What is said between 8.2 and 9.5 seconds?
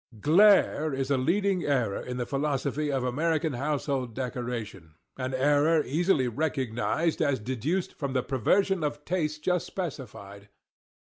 perversion of taste